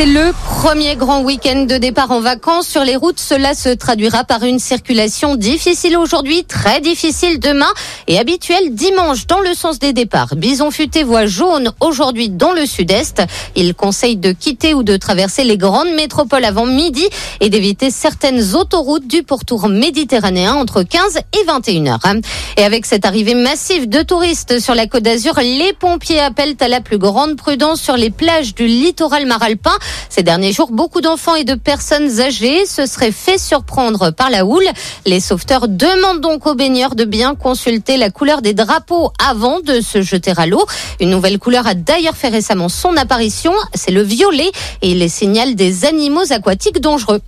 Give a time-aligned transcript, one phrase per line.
[0.00, 3.20] C'est le premier grand week-end de départ en vacances sur les routes.
[3.20, 7.68] Cela se traduira par une circulation difficile aujourd'hui, très difficile demain
[8.08, 10.36] et habituelle dimanche dans le sens des départs.
[10.36, 13.22] Bison futé voie jaune aujourd'hui dans le sud-est.
[13.56, 17.06] Il conseille de quitter ou de traverser les grandes métropoles avant midi
[17.40, 22.00] et d'éviter certaines autoroutes du pourtour méditerranéen entre 15 et 21 heures.
[22.56, 26.68] Et avec cette arrivée massive de touristes sur la Côte d'Azur, les pompiers appellent à
[26.68, 29.76] la plus grande prudence sur les plages du littoral maralpin.
[30.08, 34.44] Ces derniers jours, beaucoup d'enfants et de personnes âgées se seraient fait surprendre par la
[34.44, 34.66] houle.
[35.06, 39.80] Les sauveteurs demandent donc aux baigneurs de bien consulter la couleur des drapeaux avant de
[39.80, 40.64] se jeter à l'eau.
[41.00, 44.50] Une nouvelle couleur a d'ailleurs fait récemment son apparition, c'est le violet
[44.82, 47.20] et il les signale des animaux aquatiques dangereux.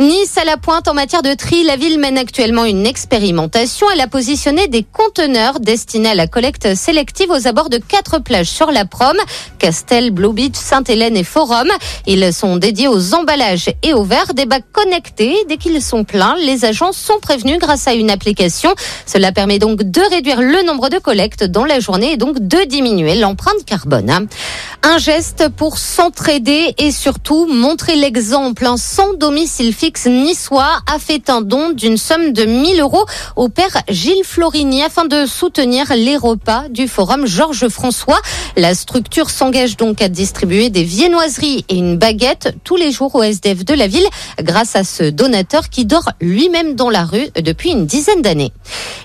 [0.00, 3.86] Nice à la pointe en matière de tri, la ville mène actuellement une expérimentation.
[3.92, 8.48] Elle a positionné des conteneurs destinés à la collecte sélective aux abords de quatre plages
[8.48, 9.16] sur la Prom,
[9.58, 11.68] Castel, Blue Beach, Sainte-Hélène et Forum.
[12.06, 15.36] Ils sont dédiés aux emballages et aux verres, des bacs connectés.
[15.48, 18.74] Dès qu'ils sont pleins, les agents sont prévenus grâce à une application.
[19.06, 22.64] Cela permet donc de réduire le nombre de collectes dans la journée et donc de
[22.64, 24.28] diminuer l'empreinte carbone.
[24.82, 28.66] Un geste pour s'entraider et surtout montrer l'exemple.
[28.66, 33.48] Un sans domicile fixe niçois a fait un don d'une somme de 1000 euros au
[33.48, 38.20] père Gilles Florini afin de soutenir les repas du forum Georges François.
[38.56, 43.22] La structure s'engage donc à distribuer des viennoiseries et une baguette tous les jours au
[43.22, 44.06] SDF de la ville
[44.40, 48.52] grâce à ce donateur qui dort lui-même dans la rue depuis une dizaine d'années.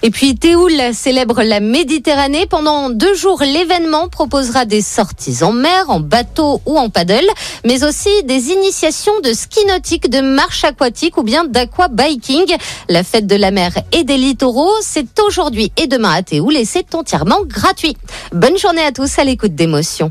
[0.04, 2.46] Et puis Théoul célèbre la Méditerranée.
[2.46, 7.28] Pendant deux jours, l'événement proposera des sorties en mer, en bateau ou en paddle,
[7.66, 12.56] mais aussi des initiations de ski nautique, de marche aquatique ou bien d'aquabiking.
[12.90, 16.66] La fête de la mer et des littoraux, c'est aujourd'hui et demain à Théoul et
[16.66, 17.98] c'est entièrement gratuit.
[18.32, 20.06] Bonne journée à tous à l'écoute d'émotions.